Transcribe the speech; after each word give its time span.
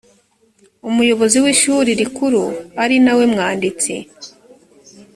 umuyobozi 0.89 1.37
w 1.43 1.45
ishuri 1.53 1.89
rikuru 1.99 2.43
ari 2.83 2.95
nawe 3.05 3.23
mwanditsi 3.33 3.93